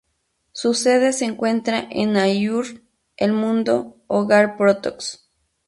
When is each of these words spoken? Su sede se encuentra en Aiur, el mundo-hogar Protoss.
Su 0.51 0.73
sede 0.73 1.13
se 1.13 1.25
encuentra 1.25 1.87
en 1.91 2.17
Aiur, 2.17 2.81
el 3.17 3.33
mundo-hogar 3.33 4.57
Protoss. 4.57 5.29